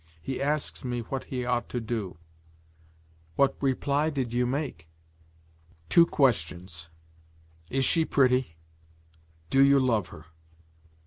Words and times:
He 0.19 0.41
asks 0.41 0.83
me 0.83 1.01
what 1.01 1.25
he 1.25 1.45
ought 1.45 1.69
to 1.69 1.79
do." 1.79 2.17
"What 3.35 3.55
reply 3.61 4.09
did 4.09 4.33
you 4.33 4.47
make?" 4.47 4.89
"Two 5.89 6.07
questions: 6.07 6.89
Is 7.69 7.85
she 7.85 8.03
pretty? 8.05 8.55
Do 9.51 9.63
you 9.63 9.79
love 9.79 10.07
her? 10.07 10.25